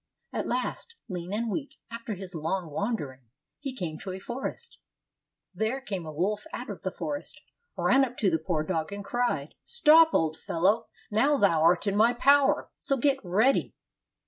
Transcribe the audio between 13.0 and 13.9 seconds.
ready."